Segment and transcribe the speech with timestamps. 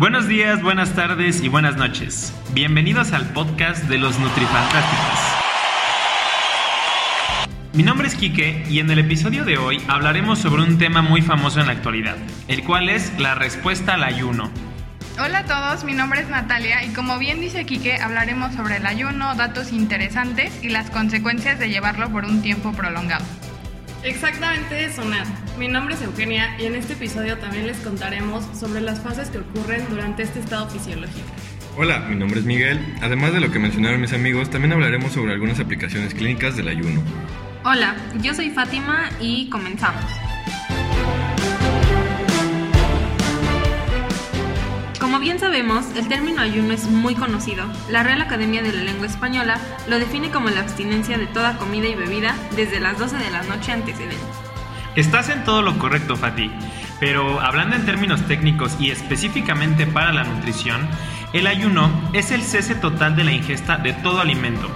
[0.00, 2.32] Buenos días, buenas tardes y buenas noches.
[2.54, 5.18] Bienvenidos al podcast de los Nutrifantásticos.
[7.74, 11.20] Mi nombre es Quique y en el episodio de hoy hablaremos sobre un tema muy
[11.20, 12.16] famoso en la actualidad,
[12.48, 14.50] el cual es la respuesta al ayuno.
[15.22, 18.86] Hola a todos, mi nombre es Natalia y como bien dice Quique, hablaremos sobre el
[18.86, 23.26] ayuno, datos interesantes y las consecuencias de llevarlo por un tiempo prolongado.
[24.02, 25.26] Exactamente, Sonar.
[25.58, 29.38] Mi nombre es Eugenia y en este episodio también les contaremos sobre las fases que
[29.38, 31.28] ocurren durante este estado fisiológico.
[31.76, 32.80] Hola, mi nombre es Miguel.
[33.02, 37.02] Además de lo que mencionaron mis amigos, también hablaremos sobre algunas aplicaciones clínicas del ayuno.
[37.62, 40.04] Hola, yo soy Fátima y comenzamos.
[45.20, 47.66] Como bien sabemos, el término ayuno es muy conocido.
[47.90, 51.88] La Real Academia de la Lengua Española lo define como la abstinencia de toda comida
[51.88, 54.16] y bebida desde las 12 de la noche antecedente.
[54.96, 56.50] Estás en todo lo correcto, Fati,
[57.00, 60.88] pero hablando en términos técnicos y específicamente para la nutrición,
[61.34, 64.70] el ayuno es el cese total de la ingesta de todo alimento,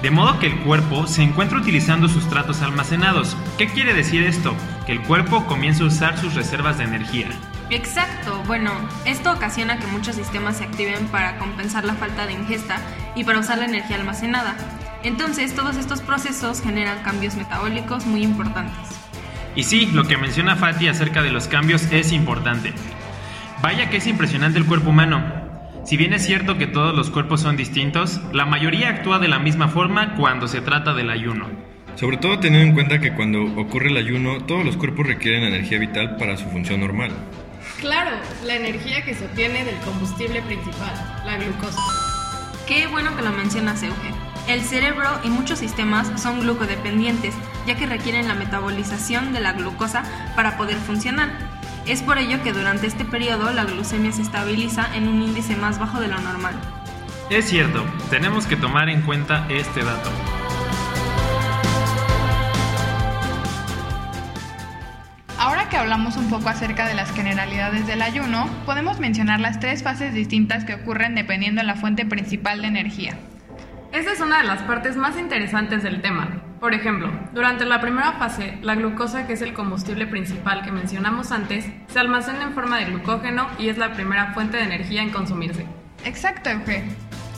[0.00, 3.36] de modo que el cuerpo se encuentra utilizando sustratos almacenados.
[3.58, 4.54] ¿Qué quiere decir esto?
[4.86, 7.28] Que el cuerpo comienza a usar sus reservas de energía.
[7.70, 8.72] Exacto, bueno,
[9.04, 12.80] esto ocasiona que muchos sistemas se activen para compensar la falta de ingesta
[13.14, 14.56] y para usar la energía almacenada.
[15.04, 18.74] Entonces, todos estos procesos generan cambios metabólicos muy importantes.
[19.54, 22.72] Y sí, lo que menciona Fati acerca de los cambios es importante.
[23.62, 25.22] Vaya que es impresionante el cuerpo humano.
[25.84, 29.38] Si bien es cierto que todos los cuerpos son distintos, la mayoría actúa de la
[29.38, 31.46] misma forma cuando se trata del ayuno.
[31.94, 35.78] Sobre todo teniendo en cuenta que cuando ocurre el ayuno, todos los cuerpos requieren energía
[35.78, 37.12] vital para su función normal.
[37.78, 38.10] Claro,
[38.44, 41.80] la energía que se obtiene del combustible principal, la glucosa.
[42.66, 44.14] Qué bueno que lo mencionas, Euge.
[44.48, 47.34] El cerebro y muchos sistemas son glucodependientes,
[47.66, 50.02] ya que requieren la metabolización de la glucosa
[50.34, 51.30] para poder funcionar.
[51.86, 55.78] Es por ello que durante este periodo la glucemia se estabiliza en un índice más
[55.78, 56.54] bajo de lo normal.
[57.30, 60.10] Es cierto, tenemos que tomar en cuenta este dato.
[65.80, 70.64] Hablamos un poco acerca de las generalidades del ayuno, podemos mencionar las tres fases distintas
[70.64, 73.18] que ocurren dependiendo de la fuente principal de energía.
[73.90, 76.42] Esta es una de las partes más interesantes del tema.
[76.60, 81.32] Por ejemplo, durante la primera fase, la glucosa, que es el combustible principal que mencionamos
[81.32, 85.10] antes, se almacena en forma de glucógeno y es la primera fuente de energía en
[85.10, 85.64] consumirse.
[86.04, 86.84] Exacto, Euge.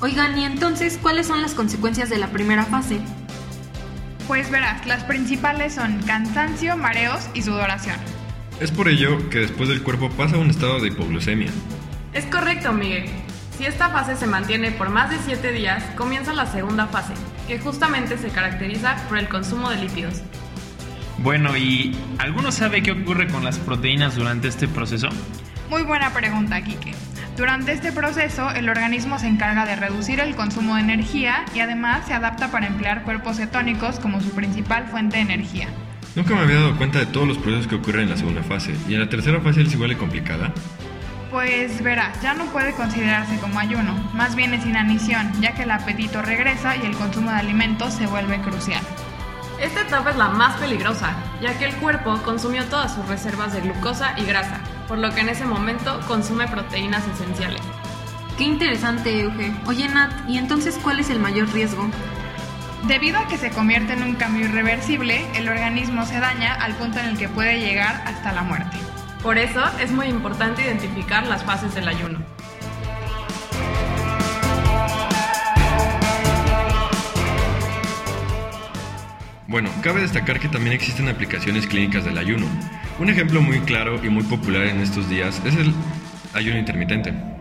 [0.00, 3.00] Oigan, ¿y entonces cuáles son las consecuencias de la primera fase?
[4.26, 7.96] Pues verás, las principales son cansancio, mareos y sudoración.
[8.60, 11.50] Es por ello que después el cuerpo pasa a un estado de hipoglucemia.
[12.12, 13.06] Es correcto, Miguel.
[13.58, 17.14] Si esta fase se mantiene por más de 7 días, comienza la segunda fase,
[17.48, 20.22] que justamente se caracteriza por el consumo de lípidos.
[21.18, 25.08] Bueno, ¿y alguno sabe qué ocurre con las proteínas durante este proceso?
[25.68, 26.92] Muy buena pregunta, Kike.
[27.36, 32.06] Durante este proceso, el organismo se encarga de reducir el consumo de energía y además
[32.06, 35.68] se adapta para emplear cuerpos cetónicos como su principal fuente de energía.
[36.16, 38.74] Nunca me había dado cuenta de todos los procesos que ocurren en la segunda fase.
[38.88, 40.52] ¿Y en la tercera fase es igual de complicada?
[41.30, 45.70] Pues verás, ya no puede considerarse como ayuno, más bien es inanición, ya que el
[45.72, 48.80] apetito regresa y el consumo de alimentos se vuelve crucial.
[49.60, 53.62] Esta etapa es la más peligrosa, ya que el cuerpo consumió todas sus reservas de
[53.62, 57.60] glucosa y grasa, por lo que en ese momento consume proteínas esenciales.
[58.38, 59.52] Qué interesante, Euge.
[59.66, 61.88] Oye, Nat, ¿y entonces cuál es el mayor riesgo?
[62.86, 66.98] Debido a que se convierte en un cambio irreversible, el organismo se daña al punto
[66.98, 68.76] en el que puede llegar hasta la muerte.
[69.22, 72.18] Por eso es muy importante identificar las fases del ayuno.
[79.46, 82.46] Bueno, cabe destacar que también existen aplicaciones clínicas del ayuno.
[82.98, 85.72] Un ejemplo muy claro y muy popular en estos días es el
[86.34, 87.33] ayuno intermitente.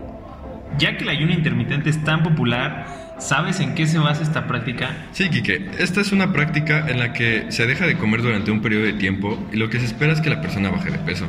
[0.77, 4.95] Ya que el ayuno intermitente es tan popular, ¿sabes en qué se basa esta práctica?
[5.11, 8.61] Sí, Quique, esta es una práctica en la que se deja de comer durante un
[8.61, 11.27] periodo de tiempo y lo que se espera es que la persona baje de peso.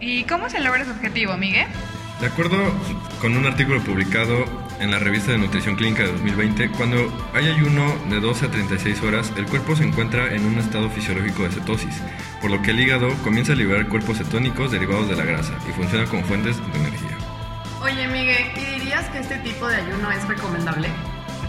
[0.00, 1.66] ¿Y cómo se logra ese objetivo, Miguel?
[2.20, 2.56] De acuerdo
[3.20, 4.44] con un artículo publicado
[4.80, 6.96] en la revista de Nutrición Clínica de 2020, cuando
[7.34, 11.42] hay ayuno de 12 a 36 horas, el cuerpo se encuentra en un estado fisiológico
[11.42, 12.02] de cetosis,
[12.40, 15.72] por lo que el hígado comienza a liberar cuerpos cetónicos derivados de la grasa y
[15.72, 17.25] funciona como fuentes de energía.
[19.16, 20.88] Que este tipo de ayuno es recomendable?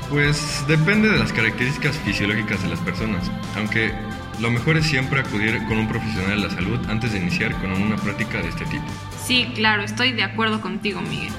[0.10, 3.92] Pues depende de las características fisiológicas de las personas, aunque
[4.40, 7.72] lo mejor es siempre acudir con un profesional de la salud antes de iniciar con
[7.72, 8.86] una práctica de este tipo.
[9.22, 11.34] Sí, claro, estoy de acuerdo contigo, Miguel.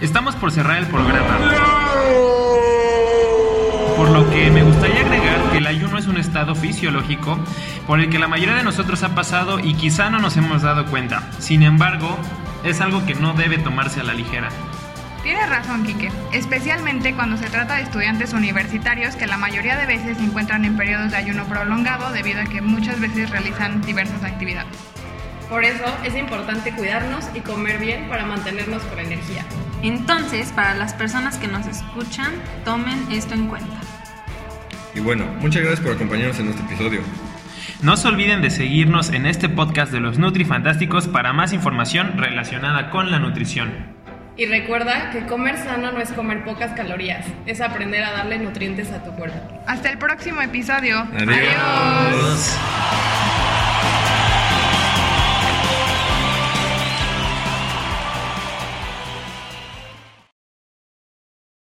[0.00, 1.38] Estamos por cerrar el programa.
[3.96, 5.33] por lo que me gustaría agregar
[6.34, 7.38] estado fisiológico
[7.86, 10.84] por el que la mayoría de nosotros ha pasado y quizá no nos hemos dado
[10.86, 11.30] cuenta.
[11.38, 12.18] Sin embargo,
[12.64, 14.48] es algo que no debe tomarse a la ligera.
[15.22, 20.18] Tienes razón, Quique, especialmente cuando se trata de estudiantes universitarios que la mayoría de veces
[20.18, 24.76] se encuentran en periodos de ayuno prolongado debido a que muchas veces realizan diversas actividades.
[25.48, 29.46] Por eso es importante cuidarnos y comer bien para mantenernos con energía.
[29.82, 32.32] Entonces, para las personas que nos escuchan,
[32.64, 33.93] tomen esto en cuenta.
[34.94, 37.00] Y bueno, muchas gracias por acompañarnos en este episodio.
[37.82, 42.16] No se olviden de seguirnos en este podcast de los Nutri Fantásticos para más información
[42.16, 43.72] relacionada con la nutrición.
[44.36, 48.90] Y recuerda que comer sano no es comer pocas calorías, es aprender a darle nutrientes
[48.90, 49.38] a tu cuerpo.
[49.66, 51.06] Hasta el próximo episodio.
[51.16, 52.58] Adiós.